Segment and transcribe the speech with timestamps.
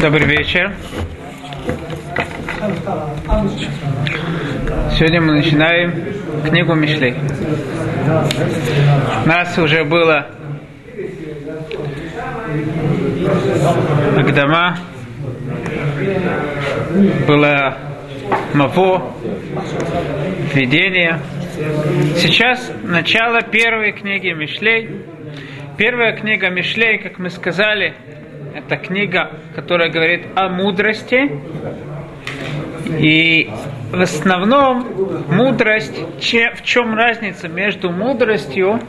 [0.00, 0.72] Добрый вечер.
[4.92, 5.92] Сегодня мы начинаем
[6.48, 7.16] книгу Мишлей.
[9.24, 10.28] У нас уже было
[14.16, 14.78] Агдама,
[17.26, 17.76] было
[18.54, 19.14] Маво,
[20.54, 21.18] введение.
[22.16, 24.90] Сейчас начало первой книги Мишлей.
[25.76, 27.94] Первая книга Мишлей, как мы сказали,
[28.58, 31.30] это книга, которая говорит о мудрости.
[32.98, 33.50] И
[33.92, 34.86] в основном
[35.28, 38.80] мудрость, в чем разница между мудростью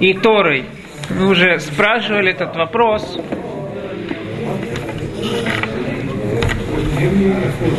[0.00, 0.64] и Торой?
[1.10, 3.18] Мы уже спрашивали этот вопрос.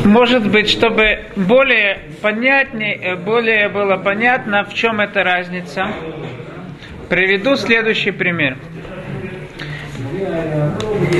[0.05, 5.88] Может быть, чтобы более понятнее, более было понятно, в чем эта разница,
[7.09, 8.57] приведу следующий пример.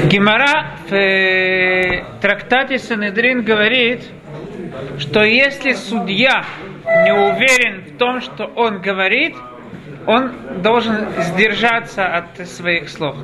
[0.10, 4.04] Гимара в э, трактате Санедрин говорит,
[5.00, 6.46] что если судья
[7.04, 9.36] не уверен в том, что он говорит,
[10.06, 13.16] он должен сдержаться от своих слов.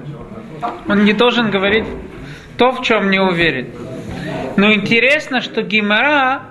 [0.88, 1.86] Он не должен говорить
[2.58, 3.70] то, в чем не уверен.
[4.58, 6.44] Но интересно, что Гимара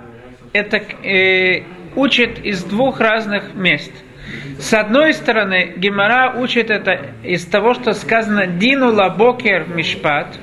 [0.53, 1.63] это э,
[1.95, 3.91] учит из двух разных мест–
[4.59, 10.39] с одной стороны, Гемора учит это из того, что сказано «דינו לבוקר משפט».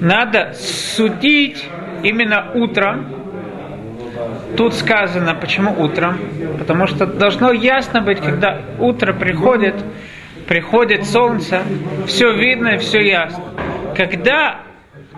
[0.00, 1.64] Надо судить
[2.02, 3.06] именно утром.
[4.56, 6.18] Тут сказано, почему утром?
[6.58, 9.74] Потому что должно ясно быть, когда утро приходит,
[10.46, 11.62] приходит солнце,
[12.06, 13.44] все видно, все ясно.
[13.94, 14.62] Когда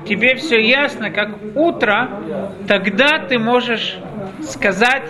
[0.06, 2.08] тебе все ясно, как утро,
[2.66, 3.98] тогда ты можешь
[4.42, 5.04] сказать,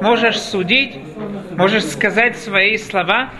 [0.00, 0.96] можешь судить,
[1.56, 3.30] можешь сказать свои слова.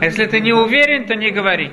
[0.00, 1.70] Если ты не уверен, то не говори.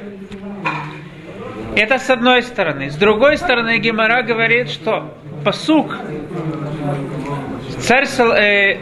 [1.76, 2.90] Это с одной стороны.
[2.90, 5.14] С другой стороны, Гемора говорит, что
[5.44, 5.96] посук
[7.80, 8.78] царь, э,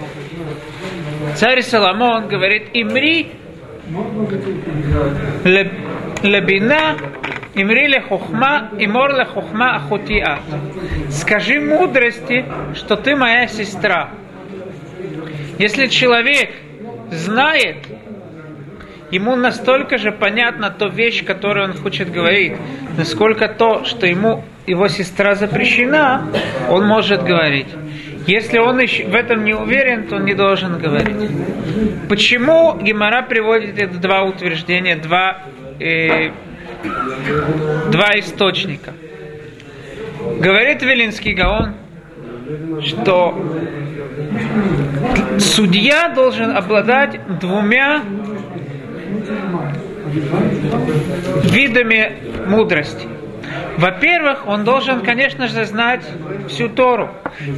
[1.36, 3.32] царь Соломон говорит, имри
[6.24, 6.98] лебина,
[7.54, 10.40] имри ле хохма, имор ле хохма ахутиат.
[11.10, 14.10] Скажи мудрости, что ты моя сестра.
[15.60, 16.50] Если человек
[17.12, 17.78] знает,
[19.12, 22.54] ему настолько же понятна то вещь, которую он хочет говорить,
[22.98, 26.28] насколько то, что ему его сестра запрещена,
[26.70, 27.68] он может говорить.
[28.28, 31.30] Если он в этом не уверен, то он не должен говорить.
[32.10, 35.44] Почему Гемора приводит это два утверждения, два,
[35.80, 36.32] э,
[37.92, 38.94] два источника?
[40.40, 41.76] Говорит Велинский Гаон,
[42.82, 43.38] что
[45.40, 48.02] судья должен обладать двумя
[51.44, 52.18] видами
[52.48, 53.08] мудрости.
[53.78, 56.04] Во-первых, он должен, конечно же, знать
[56.48, 57.10] всю Тору,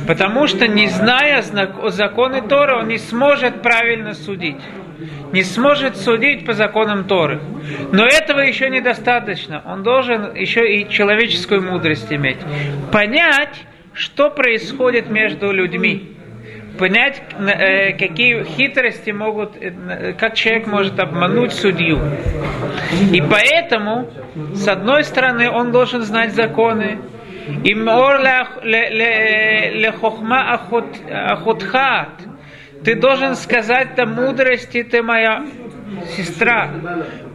[0.07, 4.57] потому что, не зная законы Торы, он не сможет правильно судить.
[5.31, 7.39] Не сможет судить по законам Торы.
[7.91, 9.61] Но этого еще недостаточно.
[9.65, 12.39] Он должен еще и человеческую мудрость иметь.
[12.91, 16.16] Понять, что происходит между людьми
[16.77, 21.99] понять, э, какие хитрости могут, э, как человек может обмануть судью.
[23.11, 24.09] И поэтому,
[24.53, 26.99] с одной стороны, он должен знать законы.
[27.63, 28.19] И мор
[28.63, 32.09] ле хохма ахутхат.
[32.83, 35.45] Ты должен сказать до мудрости, ты моя
[36.15, 36.69] сестра.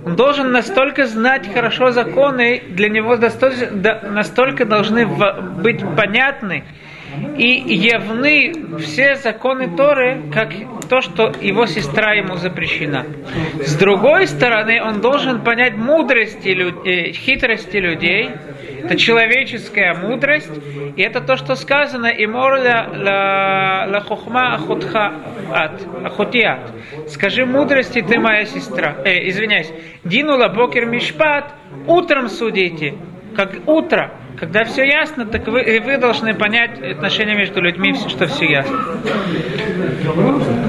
[0.05, 6.65] Он должен настолько знать хорошо законы, для него настолько должны быть понятны,
[7.37, 10.53] и явны все законы Торы, как
[10.89, 13.07] то, что его сестра ему запрещена.
[13.61, 18.31] С другой стороны, он должен понять мудрости, э, хитрости людей,
[18.85, 20.51] это человеческая мудрость,
[20.97, 22.89] и это то, что сказано, и морля
[23.89, 24.59] ла хохма
[26.05, 26.73] ахутиат.
[27.09, 28.97] Скажи мудрости, ты моя сестра.
[29.05, 29.73] Э, извиняюсь.
[30.05, 31.55] Динула бокер мишпат,
[31.87, 32.95] утром судите,
[33.37, 34.13] как утро.
[34.39, 38.79] Когда все ясно, так вы, вы должны понять отношения между людьми, что все ясно.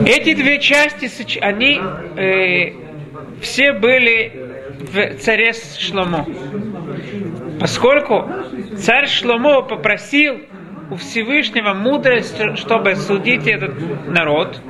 [0.05, 1.79] Эти две части, они
[2.17, 2.73] э,
[3.41, 4.31] все были
[4.79, 6.25] в царе Шломо.
[7.59, 8.29] Поскольку
[8.77, 10.41] царь Шломо попросил
[10.91, 14.61] у Всевышнего мудрость, чтобы судить этот народ,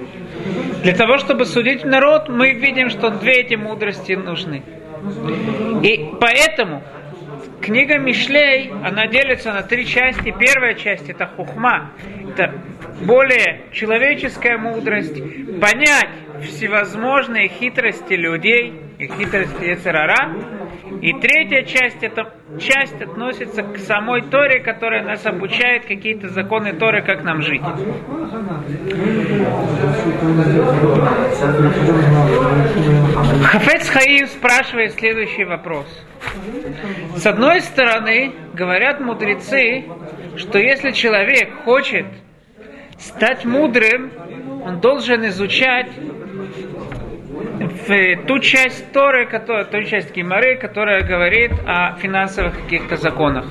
[0.84, 4.64] для того, чтобы судить народ, мы видим, что две эти мудрости нужны.
[5.82, 6.84] И поэтому
[7.64, 10.36] книга Мишлей, она делится на три части.
[10.38, 11.92] Первая часть это хухма,
[12.30, 12.54] это
[13.02, 15.16] более человеческая мудрость,
[15.60, 16.10] понять
[16.42, 20.36] всевозможные хитрости людей– и хитрости Ецерара.
[21.02, 27.02] И третья часть, эта часть относится к самой Торе, которая нас обучает какие-то законы Торы,
[27.02, 27.62] как нам жить.
[33.44, 35.88] Хафец Хаим спрашивает следующий вопрос.
[37.16, 39.86] С одной стороны, говорят мудрецы,
[40.38, 42.06] что если человек хочет
[42.98, 44.12] стать мудрым,
[44.66, 45.90] он должен изучать
[47.88, 53.46] в ту часть Торы, которая, ту часть Гимары, которая говорит о финансовых каких-то законах.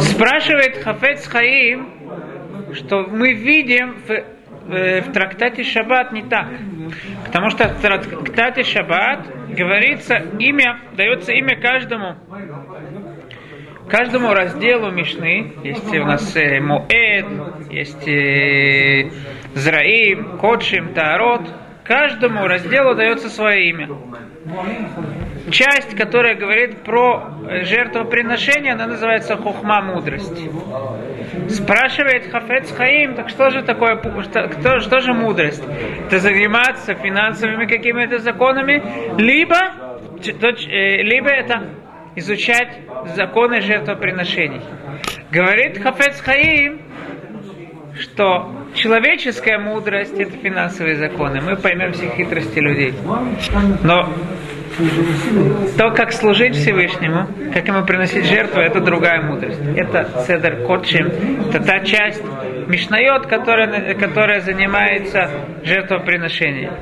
[0.00, 1.88] Спрашивает Хафец Хаим,
[2.74, 6.48] что мы видим в, в, в трактате Шаббат не так.
[7.26, 12.16] Потому что в трактате Шаббат говорится имя, дается имя каждому
[13.88, 17.26] каждому разделу Мишны, есть у нас э, Моэд,
[17.70, 19.10] есть э,
[19.54, 21.42] Зраим, Кодшим, Таарот,
[21.84, 23.88] каждому разделу дается свое имя.
[25.50, 27.30] Часть, которая говорит про
[27.62, 30.50] жертвоприношение, она называется хухма мудрости.
[31.48, 35.62] Спрашивает Хафец Хаим, так что же такое, что, что же мудрость?
[36.06, 38.82] Это заниматься финансовыми какими-то законами,
[39.20, 39.56] либо,
[40.24, 41.68] э, либо это
[42.16, 42.78] изучать
[43.14, 44.62] законы жертвоприношений.
[45.30, 46.80] Говорит Хафец Хаим,
[47.98, 51.40] что человеческая мудрость– это финансовые законы.
[51.40, 52.94] Мы поймем все хитрости людей.
[53.82, 54.12] Но
[55.78, 59.60] то, как служить Всевышнему, как ему приносить жертву, это другая мудрость.
[59.76, 61.06] Это Седер Котшим,
[61.48, 62.22] это та часть
[62.66, 65.30] Мишнайот, которая, которая занимается
[65.62, 66.72] жертвоприношением.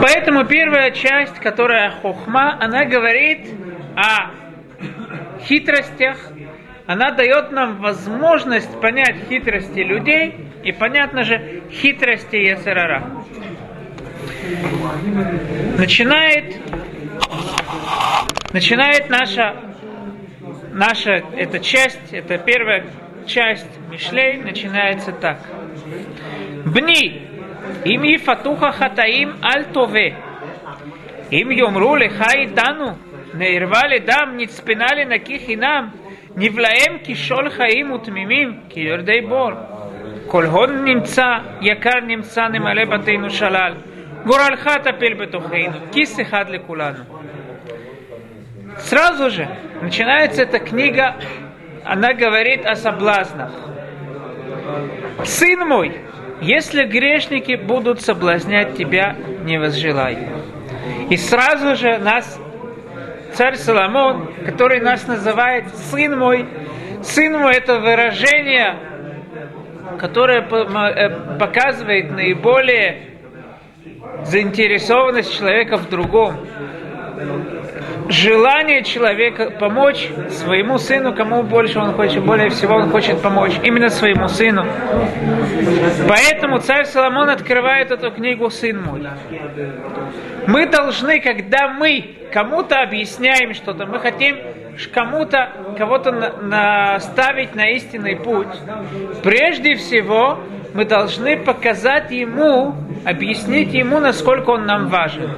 [0.00, 3.46] Поэтому первая часть, которая хохма, она говорит
[3.94, 4.30] о
[5.42, 6.16] хитростях,
[6.88, 13.10] она дает нам возможность понять хитрости людей и, понятно же, хитрости Есерара.
[15.76, 16.56] Начинает,
[18.54, 19.54] начинает наша,
[20.72, 22.86] наша эта часть, это первая
[23.26, 25.40] часть Мишлей, начинается так.
[26.64, 27.28] Бни,
[27.84, 30.16] им и фатуха хатаим альтове,
[31.28, 32.96] им йомру лихай дану,
[33.34, 35.92] нейрвали дам, не спинали на ких и нам,
[36.37, 39.51] נבלעם כשול חיים ותמימים, כיורדי בור.
[40.27, 43.73] כל הון נמצא, יקר נמצא, נמלא בתינו שלל.
[44.25, 47.03] גורלך טפל בתוכנו, כיס אחד לכולנו.
[48.77, 49.47] Сразу же
[49.81, 51.15] начинается эта книга,
[51.85, 53.51] она говорит о соблазнах.
[55.23, 55.95] Сын мой,
[56.41, 60.17] если грешники будут соблазнять тебя, не возжелай.
[61.09, 62.39] И сразу же нас
[63.38, 66.44] царь Соломон, который нас называет сын мой,
[67.04, 68.74] сын мой это выражение,
[70.00, 73.20] которое э, показывает наиболее
[74.24, 76.34] заинтересованность человека в другом
[78.08, 83.90] желание человека помочь своему сыну, кому больше он хочет, более всего он хочет помочь, именно
[83.90, 84.66] своему сыну.
[86.08, 89.06] Поэтому царь Соломон открывает эту книгу «Сын мой».
[90.46, 94.36] Мы должны, когда мы кому-то объясняем что-то, мы хотим
[94.92, 98.48] кому-то, кого-то наставить на истинный путь,
[99.22, 100.38] прежде всего
[100.78, 102.72] мы должны показать ему,
[103.04, 105.32] объяснить ему, насколько он нам важен.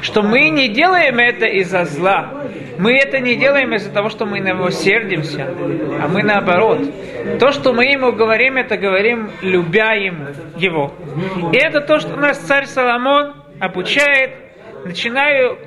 [0.00, 2.30] Что мы не делаем это из-за зла.
[2.78, 5.54] Мы это не делаем из-за того, что мы на него сердимся,
[6.02, 6.78] а мы наоборот.
[7.38, 10.94] То, что мы ему говорим, это говорим, любя ему, его.
[11.52, 14.30] И это то, что нас царь Соломон обучает,
[14.86, 15.58] начинаю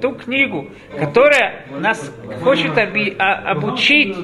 [0.00, 4.16] ту книгу, которая нас хочет оби- а, обучить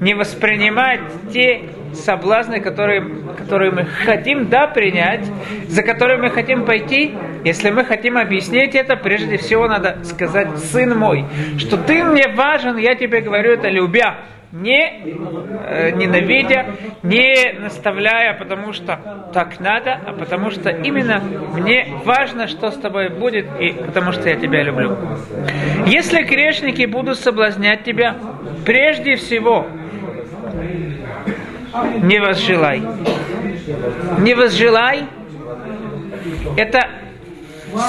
[0.00, 1.00] не воспринимать
[1.32, 1.62] те
[1.94, 3.04] соблазны, которые,
[3.36, 5.24] которые мы хотим, да, принять,
[5.68, 10.96] за которые мы хотим пойти, если мы хотим объяснить это, прежде всего надо сказать, сын
[10.96, 11.24] мой,
[11.58, 14.16] что ты мне важен, я тебе говорю это любя,
[14.52, 15.02] не
[15.68, 16.66] э, ненавидя,
[17.02, 21.20] не наставляя, потому что так надо, а потому что именно
[21.54, 24.96] мне важно, что с тобой будет, и потому что я тебя люблю.
[25.86, 28.16] Если грешники будут соблазнять тебя,
[28.64, 29.66] прежде всего
[32.02, 32.82] не возжелай.
[34.18, 35.04] Не возжелай.
[36.56, 36.88] Это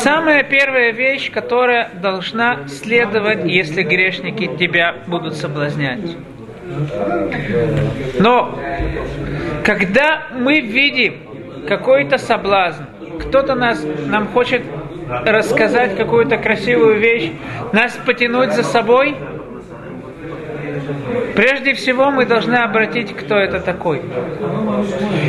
[0.04, 6.18] самая первая вещь, которая должна следовать, если грешники тебя будут соблазнять.
[8.20, 8.58] Но
[9.64, 11.16] когда мы видим
[11.68, 12.84] какой-то соблазн,
[13.22, 14.62] кто-то нас, нам хочет
[15.08, 17.32] рассказать какую-то красивую вещь,
[17.72, 19.16] нас потянуть за собой–
[21.36, 24.02] Прежде всего мы должны обратить, кто это такой.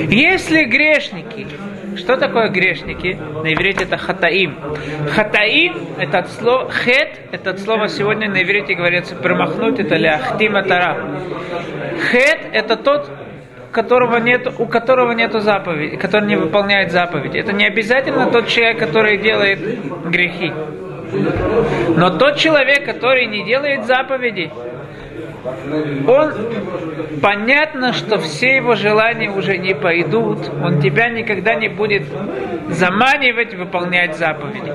[0.08, 1.46] Если грешники
[1.96, 3.18] Что такое грешники?
[3.42, 4.56] На иврите это хатаим.
[5.14, 10.62] Хатаим, это от слова, хет, это от слова сегодня на иврите говорится промахнуть, это ляхтима
[10.62, 10.96] тара.
[12.10, 13.10] Хет, это тот,
[13.72, 17.38] которого нет, у которого нет заповеди, который не выполняет заповеди.
[17.38, 19.58] Это не обязательно тот человек, который делает
[20.08, 20.52] грехи.
[21.96, 24.50] Но тот человек, который не делает заповеди,
[26.06, 26.32] он
[27.20, 32.04] понятно, что все его желания уже не пойдут, он тебя никогда не будет
[32.68, 34.72] заманивать выполнять заповеди.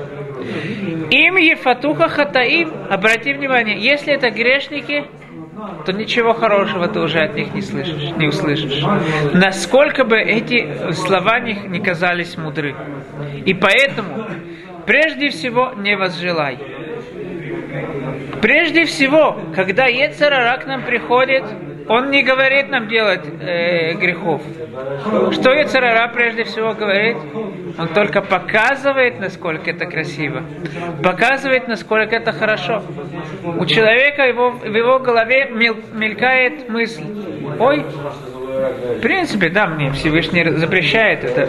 [1.10, 5.04] Им Ефатуха Хатаим, обрати внимание, если это грешники,
[5.86, 8.82] то ничего хорошего ты уже от них не слышишь, не услышишь.
[9.32, 12.74] Насколько бы эти слова не казались мудры.
[13.44, 14.26] И поэтому,
[14.86, 16.58] прежде всего, не возжелай.
[18.40, 21.44] Прежде всего, когда Ецарара к нам приходит,
[21.88, 24.42] он не говорит нам делать э, грехов.
[25.32, 27.16] Что Ецарара прежде всего говорит?
[27.78, 30.42] Он только показывает, насколько это красиво.
[31.02, 32.82] Показывает, насколько это хорошо.
[33.58, 37.04] У человека его, в его голове мелькает мысль.
[37.58, 37.84] Ой,
[38.70, 41.48] в принципе, да, мне Всевышний запрещает это.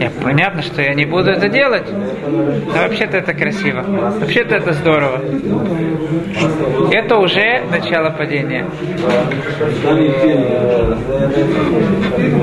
[0.00, 1.90] Я, понятно, что я не буду это делать.
[1.92, 3.82] Но вообще-то это красиво.
[3.82, 5.20] Вообще-то это здорово.
[6.92, 8.66] Это уже начало падения.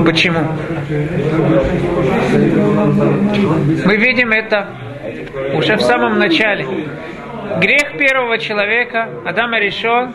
[0.04, 0.40] Почему?
[3.84, 4.68] Мы видим это
[5.54, 6.66] уже в самом начале.
[7.58, 10.14] Грех первого человека, Адама решен,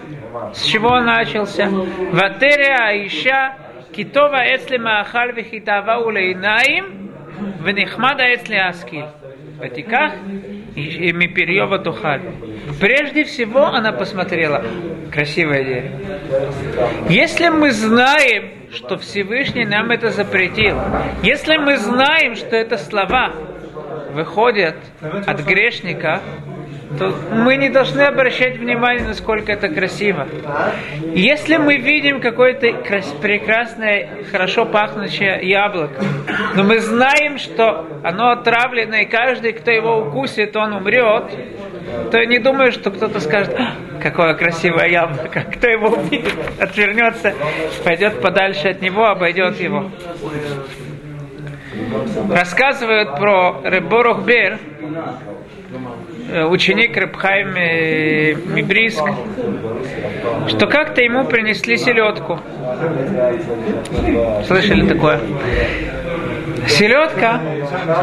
[0.54, 1.68] с чего он начался?
[2.12, 3.56] Ватеря Аиша,
[3.92, 7.12] Китова Эцли Маахаль Вихитава Улейнаим,
[7.63, 9.06] Венихмада Эцли Аскиль.
[9.58, 10.12] Ватиках
[10.75, 12.22] и Миперьева Тухаль.
[12.82, 14.63] Прежде всего она посмотрела.
[15.13, 16.00] Красивое дерево.
[17.10, 20.77] Если мы знаем, что Всевышний нам это запретил,
[21.24, 23.32] если мы знаем, что это слова
[24.12, 24.75] выходят
[25.25, 26.22] от грешника,
[26.98, 30.27] то мы не должны обращать внимание, насколько это красиво.
[31.13, 32.68] Если мы видим какое-то
[33.22, 36.04] прекрасное, хорошо пахнущее яблоко,
[36.56, 41.32] но мы знаем, что оно отравлено, и каждый, кто его укусит, он умрет,
[42.12, 47.34] то я не думаю, что кто-то скажет, «А, какое красивое яблоко, кто его увидит, отвернется,
[47.84, 49.92] пойдет подальше от него, обойдет его.
[52.30, 54.60] Рассказывают про Реборух Бер,
[56.50, 57.53] ученик Рыбхайм
[58.53, 59.03] Мибриск,
[60.48, 62.39] что как-то ему принесли селедку.
[64.46, 65.20] Слышали такое?
[66.67, 67.39] Селедка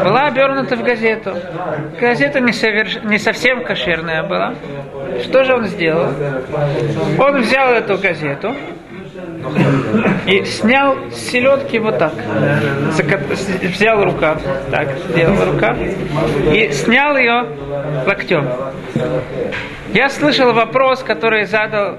[0.03, 1.33] была обернута в газету.
[1.99, 2.97] Газета не, соверш...
[3.03, 4.55] не совсем кошерная была.
[5.23, 6.07] Что же он сделал?
[7.19, 8.55] Он взял эту газету,
[10.25, 12.13] и снял селедки вот так.
[13.61, 15.77] Взял рукав, так, сделал рукав,
[16.51, 17.45] и снял ее
[18.05, 18.47] локтем.
[19.93, 21.97] Я слышал вопрос, который задал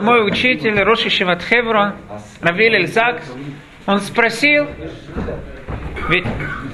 [0.00, 1.94] мой учитель Роши Шиватхеврон,
[2.40, 3.24] Равиль Эльзакс.
[3.86, 4.66] Он спросил,
[6.08, 6.26] ведь,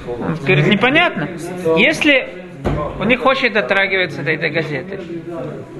[0.07, 1.29] он говорит, непонятно,
[1.77, 2.42] если
[2.99, 4.99] он не хочет дотрагиваться до этой газеты.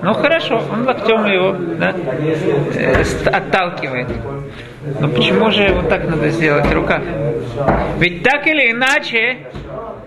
[0.01, 1.95] Ну хорошо, он локтем его да,
[2.75, 4.07] э, отталкивает.
[4.99, 7.01] Но почему же вот так надо сделать рука?
[7.97, 9.47] Ведь так или иначе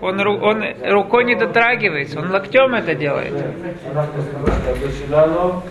[0.01, 3.33] он, он рукой не дотрагивается, он локтем это делает.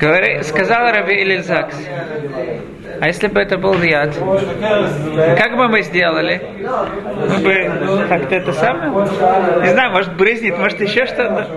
[0.01, 1.77] Говори, сказал Раби Элизакс,
[3.01, 6.41] а если бы это был яд, как бы мы сделали?
[7.29, 8.91] Мы бы как-то это самое,
[9.63, 11.49] не знаю, может брызнет, может еще что-то.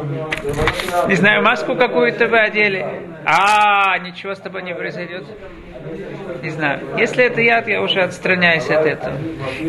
[1.07, 2.85] Не знаю, маску какую-то бы одели.
[3.25, 5.25] А, ничего с тобой не произойдет.
[6.41, 6.79] Не знаю.
[6.97, 9.13] Если это яд, я уже отстраняюсь от этого.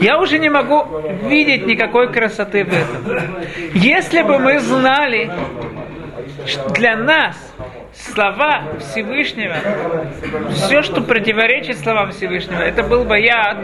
[0.01, 0.87] Я уже не могу
[1.29, 3.37] видеть никакой красоты в этом.
[3.75, 5.31] Если бы мы знали,
[6.47, 7.50] что для нас
[8.01, 9.57] слова Всевышнего,
[10.53, 13.59] все, что противоречит словам Всевышнего, это был бы яд,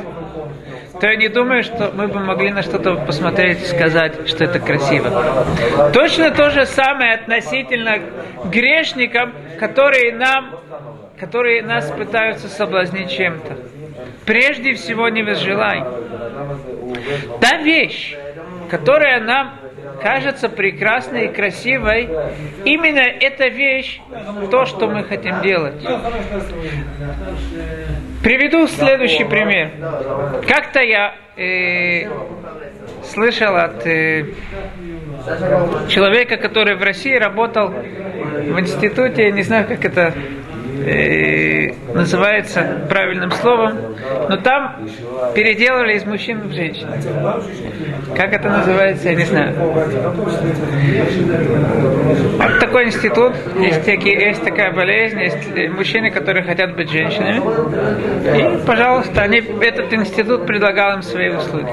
[1.00, 4.58] то я не думаю, что мы бы могли на что-то посмотреть и сказать, что это
[4.58, 5.90] красиво.
[5.92, 7.98] Точно то же самое относительно
[8.44, 10.58] грешникам, которые нам,
[11.18, 13.56] которые нас пытаются соблазнить чем-то.
[14.24, 15.84] Прежде всего не возжелай.
[17.40, 18.16] Та вещь,
[18.70, 19.54] которая нам
[20.02, 22.08] кажется прекрасной и красивой,
[22.64, 24.00] именно эта вещь
[24.50, 25.82] то, что мы хотим делать.
[28.22, 29.70] Приведу следующий пример.
[30.48, 32.08] Как-то я э,
[33.04, 34.26] слышал от э,
[35.88, 40.12] человека, который в России работал в институте, не знаю, как это
[40.84, 43.96] э, называется правильным словом,
[44.28, 44.88] но там
[45.34, 46.88] переделали из мужчин в женщин.
[48.14, 49.54] Как это называется, я не знаю.
[52.38, 57.40] Вот такой институт, есть, такие, есть такая болезнь, есть мужчины, которые хотят быть женщинами.
[58.36, 61.68] И, пожалуйста, они, этот институт предлагал им свои услуги.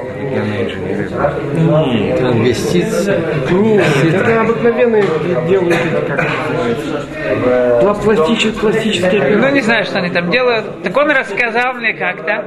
[2.19, 3.15] Инвестиции.
[3.51, 5.03] Нет, это обыкновенные
[5.47, 8.53] делают эти, как это называется, пластические,
[8.99, 10.83] пластические Ну, не знаю, что они там делают.
[10.83, 12.45] Так он рассказал мне как-то,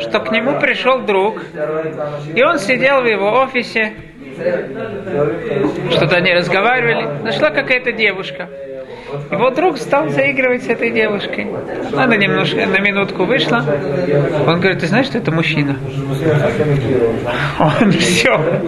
[0.00, 1.42] что к нему пришел друг,
[2.34, 3.94] и он сидел в его офисе,
[5.90, 8.48] что-то они разговаривали, нашла какая-то девушка.
[9.30, 11.46] Его друг стал заигрывать с этой девушкой.
[11.96, 13.64] Она немножко, на минутку вышла.
[14.46, 15.78] Он говорит, ты знаешь, что это мужчина?
[17.58, 18.60] Он все.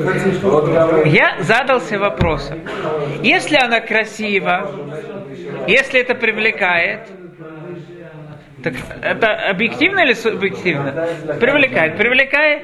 [1.07, 2.61] Я задался вопросом.
[3.21, 4.71] Если она красива,
[5.67, 7.01] если это привлекает,
[8.63, 11.07] так это объективно или субъективно?
[11.41, 11.97] Привлекает.
[11.97, 12.63] Привлекает?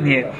[0.00, 0.32] Нет.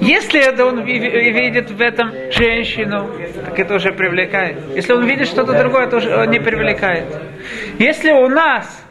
[0.00, 3.10] Если это он видит в этом женщину,
[3.44, 4.58] так это уже привлекает.
[4.74, 7.06] Если он видит что-то другое, то уже не привлекает.
[7.78, 8.83] Если у нас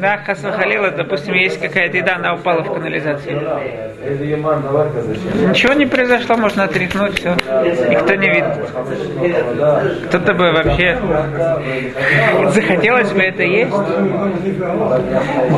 [0.00, 3.42] да, Хасвахалила, допустим, есть какая-то еда, она упала в канализацию.
[5.48, 7.34] Ничего не произошло, можно отряхнуть, все.
[7.88, 10.06] Никто не видит.
[10.08, 10.98] Кто-то бы вообще
[12.50, 13.76] захотелось бы это есть.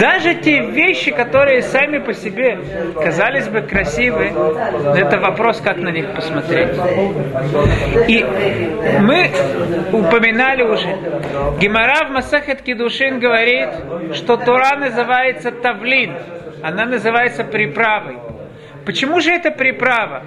[0.01, 2.59] Даже те вещи, которые сами по себе
[3.03, 4.33] казались бы красивые,
[4.97, 6.71] это вопрос, как на них посмотреть.
[8.07, 8.25] И
[9.01, 9.31] мы
[9.93, 10.97] упоминали уже,
[11.61, 13.69] Гимара в Масахет Кедушин говорит,
[14.15, 16.15] что Тора называется тавлин,
[16.63, 18.19] она называется приправой.
[18.85, 20.25] Почему же это приправа?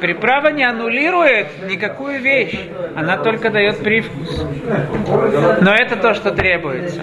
[0.00, 2.58] Приправа не аннулирует никакую вещь,
[2.96, 4.44] она только дает привкус.
[5.60, 7.00] Но это то, что требуется.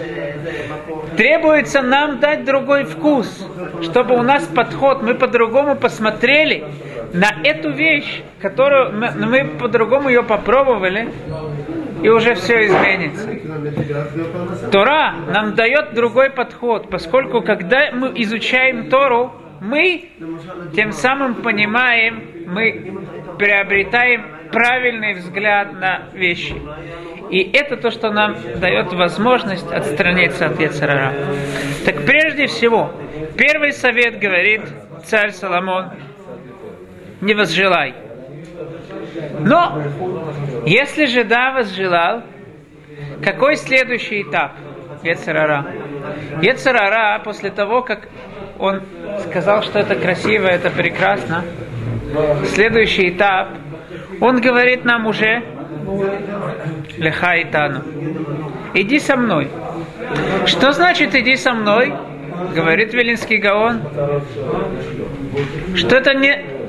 [1.15, 3.47] Требуется нам дать другой вкус,
[3.81, 6.63] чтобы у нас подход, мы по-другому посмотрели
[7.13, 11.09] на эту вещь, которую мы, мы по-другому ее попробовали,
[12.01, 13.29] и уже все изменится.
[14.71, 20.09] Тора нам дает другой подход, поскольку когда мы изучаем Тору, мы
[20.75, 22.97] тем самым понимаем, мы
[23.37, 26.55] приобретаем правильный взгляд на вещи.
[27.29, 31.13] И это то, что нам дает возможность отстраниться от Яцерара.
[31.85, 32.91] Так прежде всего,
[33.37, 34.61] первый совет говорит
[35.05, 35.91] царь Соломон,
[37.21, 37.93] не возжелай.
[39.39, 39.81] Но,
[40.65, 42.23] если же да, возжелал,
[43.23, 44.53] какой следующий этап
[45.03, 45.65] Ецарара?
[46.41, 48.07] Ецарара, после того, как
[48.59, 48.81] он
[49.27, 51.43] сказал, что это красиво, это прекрасно,
[52.45, 53.49] следующий этап,
[54.19, 55.43] он говорит нам уже,
[56.97, 57.81] Леха и Тану,
[58.73, 59.49] иди со мной.
[60.45, 61.93] Что значит иди со мной?
[62.55, 63.81] Говорит Велинский Гаон,
[65.75, 66.60] что это не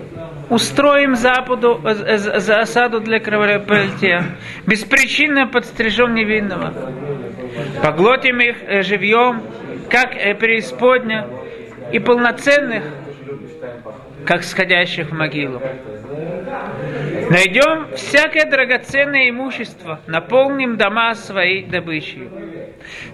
[0.52, 4.36] устроим западу, за осаду для кровопролития,
[4.66, 6.72] беспричинно подстрижем невинного,
[7.82, 9.42] поглотим их э, живьем,
[9.88, 11.26] как э, преисподня,
[11.90, 12.84] и полноценных,
[14.26, 15.60] как сходящих в могилу.
[17.30, 22.28] Найдем всякое драгоценное имущество, наполним дома своей добычей.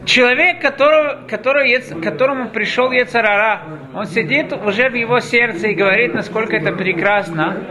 [0.08, 3.60] Человек, которого, который, которому пришел Ецарара,
[3.94, 7.62] он сидит уже в его сердце и говорит, насколько это прекрасно,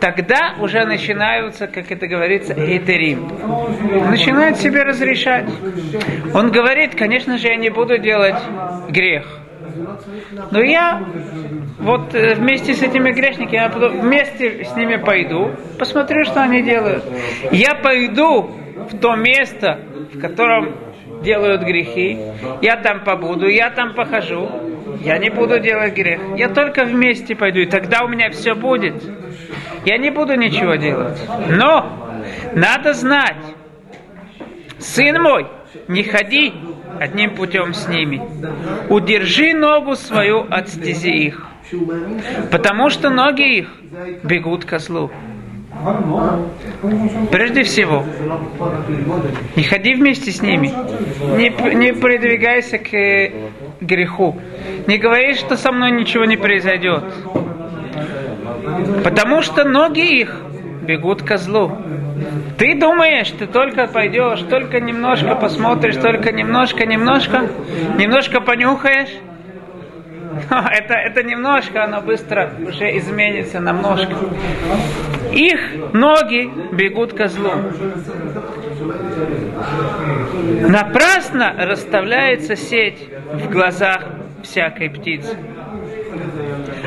[0.00, 3.30] тогда уже начинаются, как это говорится, этерим.
[3.44, 5.50] Он начинает себе разрешать.
[6.32, 8.42] Он говорит, конечно же, я не буду делать
[8.88, 9.26] грех.
[10.50, 11.04] Но я
[11.78, 17.04] вот э, вместе с этими грешниками, я вместе с ними пойду, посмотрю, что они делают.
[17.52, 18.50] Я пойду
[18.90, 19.80] в то место,
[20.14, 20.85] в котором
[21.22, 22.18] делают грехи,
[22.62, 24.50] я там побуду, я там похожу,
[25.00, 26.20] я не буду делать грех.
[26.36, 29.02] Я только вместе пойду, и тогда у меня все будет.
[29.84, 31.20] Я не буду ничего делать.
[31.48, 32.14] Но
[32.54, 33.36] надо знать,
[34.78, 35.46] сын мой,
[35.88, 36.52] не ходи
[37.00, 38.20] одним путем с ними.
[38.88, 41.46] Удержи ногу свою от стези их.
[42.50, 43.68] Потому что ноги их
[44.22, 45.10] бегут к злу.
[47.30, 48.04] Прежде всего,
[49.56, 50.72] не ходи вместе с ними,
[51.36, 53.32] не, не придвигайся к э,
[53.80, 54.36] греху,
[54.86, 57.04] не говори, что со мной ничего не произойдет,
[59.04, 60.40] потому что ноги их
[60.82, 61.72] бегут к злу.
[62.58, 67.50] Ты думаешь, ты только пойдешь, только немножко посмотришь, только немножко, немножко,
[67.98, 69.10] немножко понюхаешь,
[70.50, 74.14] это, это немножко, оно быстро уже изменится намножко.
[75.32, 75.60] Их
[75.92, 77.52] ноги бегут козлу.
[80.68, 84.04] Напрасно расставляется сеть в глазах
[84.42, 85.36] всякой птицы.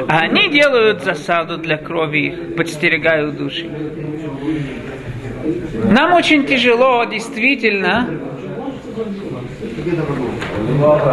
[0.07, 3.69] А они делают засаду для крови их, подстерегают души.
[5.91, 8.07] Нам очень тяжело действительно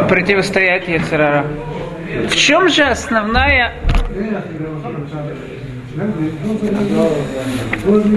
[0.08, 1.46] противостоять Яцерара.
[2.28, 3.72] В чем же основная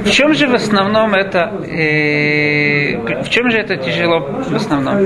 [0.04, 4.98] в чем же в основном это, э, в чем же это тяжело в основном?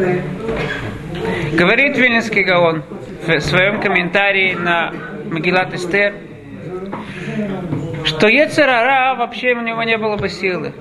[1.54, 2.84] Говорит Вильнинский Гаон
[3.28, 4.92] в своем комментарии на
[5.30, 6.16] Магилат Эстер,
[8.06, 10.74] что Ецерара вообще у него не было бы силы.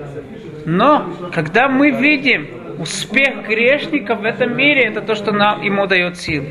[0.65, 2.47] Но когда мы видим
[2.79, 6.45] успех грешников в этом мире, это то, что нам, ему дает силы.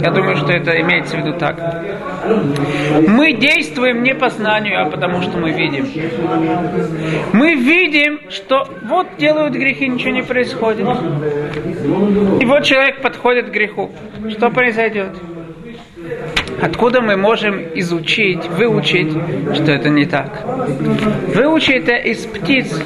[0.00, 1.84] Я думаю, что это имеется в виду так.
[3.06, 5.86] Мы действуем не по знанию, а потому что мы видим.
[7.32, 10.88] Мы видим, что вот делают грехи, ничего не происходит.
[12.40, 13.90] И вот человек подходит к греху.
[14.30, 15.10] Что произойдет?
[16.60, 19.12] Откуда мы можем изучить, выучить,
[19.54, 20.44] что это не так?
[21.34, 22.80] Выучить это из птиц,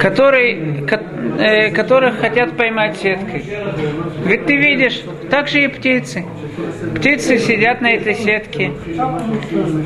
[0.00, 0.54] которые,
[0.86, 3.44] которых хотят поймать сеткой.
[4.24, 6.24] Ведь ты видишь, так же и птицы.
[6.96, 8.72] Птицы сидят на этой сетке.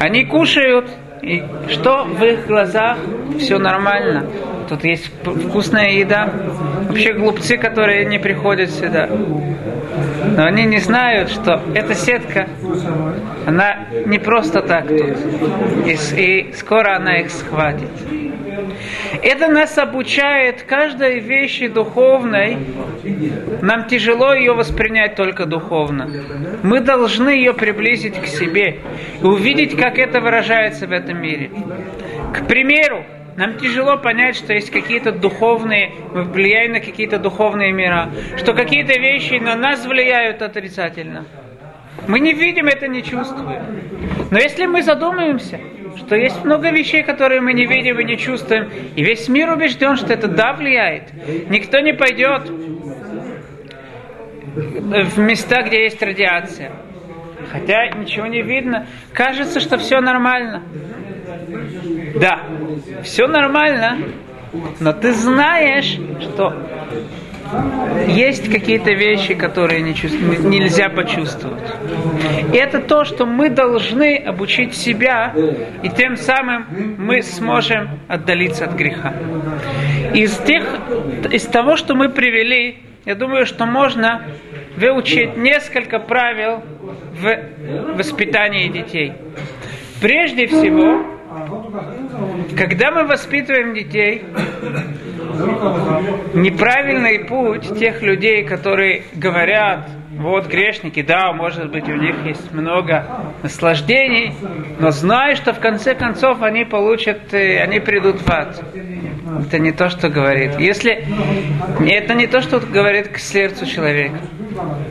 [0.01, 0.89] Они кушают,
[1.23, 2.99] и что в их глазах
[3.39, 4.27] все нормально.
[4.69, 6.33] Тут есть вкусная еда.
[6.89, 9.09] Вообще глупцы, которые не приходят сюда.
[10.37, 12.49] Но они не знают, что эта сетка,
[13.47, 15.17] она не просто так тут.
[15.87, 17.91] И, и скоро она их схватит.
[19.23, 22.59] Это нас обучает каждой вещи духовной.
[23.63, 26.11] Нам тяжело ее воспринять только духовно.
[26.63, 28.79] Мы должны ее приблизить к себе
[29.21, 31.51] и увидеть, как это выражается в этом мире.
[32.33, 33.05] К примеру,
[33.37, 38.99] нам тяжело понять, что есть какие-то духовные, мы влияем на какие-то духовные мира, что какие-то
[38.99, 41.25] вещи на нас влияют отрицательно.
[42.07, 43.63] Мы не видим это, не чувствуем.
[44.31, 45.61] Но если мы задумаемся,
[45.97, 49.97] что есть много вещей, которые мы не видим и не чувствуем, и весь мир убежден,
[49.97, 51.13] что это да влияет,
[51.49, 52.51] никто не пойдет
[54.55, 56.73] в места, где есть радиация.
[57.51, 58.87] Хотя ничего не видно.
[59.13, 60.63] Кажется, что все нормально.
[62.21, 62.41] Да,
[63.03, 63.99] все нормально,
[64.81, 66.55] но ты знаешь, что
[68.09, 70.19] есть какие-то вещи, которые не чувств...
[70.21, 71.63] нельзя почувствовать.
[72.53, 75.35] И это то, что мы должны обучить себя,
[75.83, 79.15] и тем самым мы сможем отдалиться от греха.
[80.13, 80.65] Из, тех,
[81.31, 84.23] из того, что мы привели, я думаю, что можно
[84.77, 86.63] выучить несколько правил
[87.13, 89.13] в воспитании детей.
[90.01, 91.05] Прежде всего,
[92.57, 94.25] когда мы воспитываем детей,
[96.35, 103.07] неправильный путь тех людей, которые говорят, вот грешники, да, может быть, у них есть много
[103.43, 104.33] наслаждений,
[104.79, 108.63] но знай, что в конце концов они получат, э, они придут в ад.
[109.47, 110.59] Это не то, что говорит.
[110.59, 111.05] Если
[111.87, 114.19] это не то, что говорит к сердцу человека.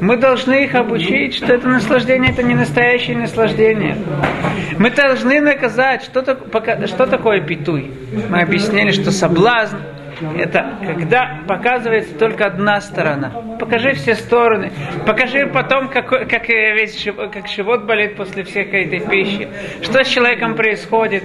[0.02, 3.98] Мы должны их обучить, что это наслаждение, это не настоящее наслаждение.
[4.78, 6.22] Мы должны наказать, что,
[6.88, 7.92] что такое питуй.
[8.30, 9.78] Мы объяснили, что соблазн
[10.38, 13.30] это когда показывается только одна сторона.
[13.60, 14.72] Покажи все стороны.
[15.06, 19.48] Покажи потом, как, как, весь, как живот болит после всей этой пищи.
[19.82, 21.24] Что с человеком происходит.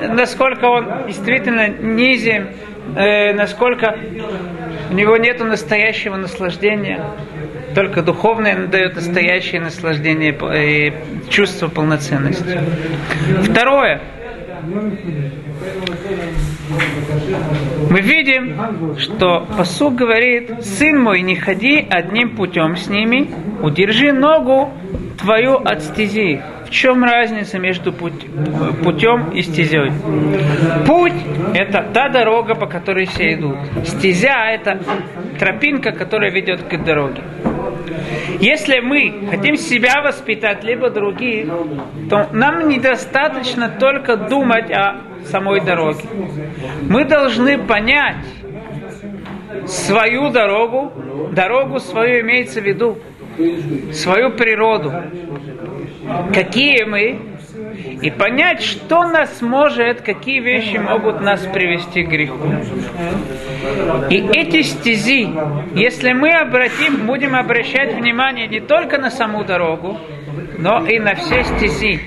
[0.00, 2.48] Насколько он действительно низен.
[2.96, 3.96] Э, насколько
[4.90, 7.02] у него нет настоящего наслаждения.
[7.74, 10.92] Только духовное дает настоящее наслаждение и
[11.30, 12.60] чувство полноценности.
[13.42, 14.00] Второе.
[17.92, 23.30] Мы видим, что посуд говорит, сын мой, не ходи одним путем с ними,
[23.62, 24.72] удержи ногу
[25.20, 26.40] твою от стези.
[26.64, 28.26] В чем разница между путь,
[28.82, 29.92] путем и стезей?
[30.86, 31.12] Путь–
[31.54, 33.58] это та дорога, по которой все идут.
[33.84, 34.80] Стезя– это
[35.38, 37.20] тропинка, которая ведет к дороге.
[38.40, 41.46] Если мы хотим себя воспитать, либо других,
[42.10, 46.02] то нам недостаточно только думать о самой дороге.
[46.82, 48.24] Мы должны понять
[49.66, 50.92] свою дорогу,
[51.32, 52.98] дорогу свою имеется в виду,
[53.92, 54.92] свою природу,
[56.34, 57.18] какие мы,
[58.02, 62.48] и понять, что нас может, какие вещи могут нас привести к греху.
[64.10, 65.30] И эти стези,
[65.74, 69.98] если мы обратим, будем обращать внимание не только на саму дорогу,
[70.58, 72.00] но и на все стези,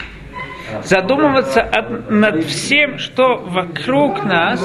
[0.83, 4.59] задумываться от, над всем, что вокруг нас,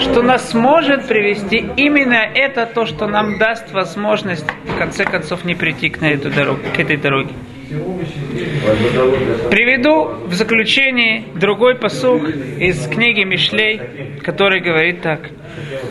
[0.00, 5.54] что нас может привести, именно это то, что нам даст возможность, в конце концов, не
[5.54, 7.34] прийти к, на эту дорогу, к этой дороге.
[9.50, 15.28] Приведу в заключение другой посук из книги Мишлей, который говорит так.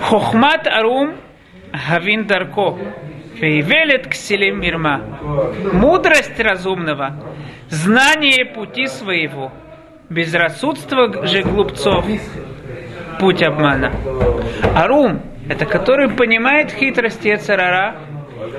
[0.01, 1.17] Хохмат арум
[1.71, 2.79] гавин дарко,
[3.35, 5.19] фейвелет кселим мирма.
[5.71, 7.23] Мудрость разумного
[7.69, 9.51] знание пути своего,
[10.09, 12.07] безрассудство же глупцов,
[13.19, 13.91] путь обмана.
[14.75, 17.97] Арум, это который понимает хитрости Эцерара,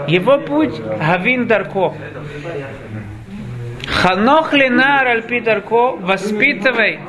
[0.06, 1.94] его путь Гавин Дарко.
[3.90, 7.00] Ханох Ленар Альпи Дарко, воспитывай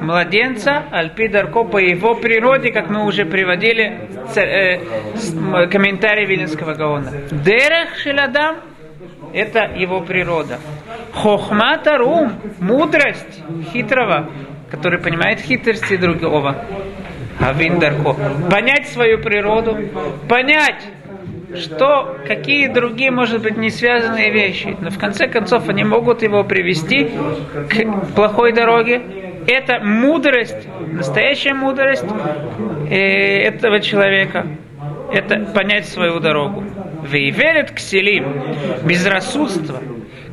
[0.00, 7.12] младенца Альпи Дарко по его природе, как мы уже приводили э, комментарий Виленского Гаона.
[7.30, 8.56] Дерех Шеладам
[9.32, 10.58] это его природа.
[11.12, 14.30] Хохмата рум, мудрость хитрого,
[14.70, 16.64] который понимает хитрости другого.
[17.40, 18.14] Авиндарко.
[18.50, 19.76] Понять свою природу,
[20.28, 20.82] понять,
[21.56, 26.44] что какие другие, может быть, не связанные вещи, но в конце концов они могут его
[26.44, 27.10] привести
[27.68, 29.02] к плохой дороге.
[29.46, 32.04] Это мудрость, настоящая мудрость
[32.88, 34.46] э, этого человека.
[35.12, 36.64] Это понять свою дорогу.
[37.02, 38.24] Вейверет кселим,
[38.84, 39.78] безрассудство.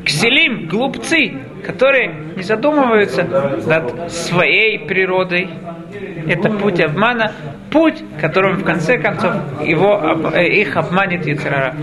[0.06, 1.34] Кселим, глупцы,
[1.66, 5.50] которые не задумываются над своей природой.
[6.28, 7.34] Это путь обмана,
[7.72, 10.02] путь, которым в конце концов его,
[10.40, 11.76] их обманет Яцерара.